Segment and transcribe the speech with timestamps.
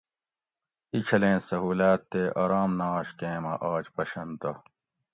[0.91, 3.35] اینچھلیں سہولاۤت تے آرام نہ آش کیں
[3.69, 4.51] آج مۤہ پشن تہ